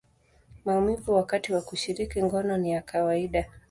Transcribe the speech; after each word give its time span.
maumivu 0.65 1.13
wakati 1.13 1.53
wa 1.53 1.61
kushiriki 1.61 2.23
ngono 2.23 2.57
ni 2.57 2.71
ya 2.71 2.81
kawaida. 2.81 3.45